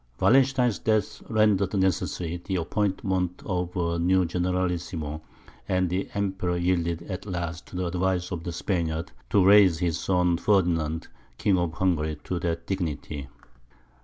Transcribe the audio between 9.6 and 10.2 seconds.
his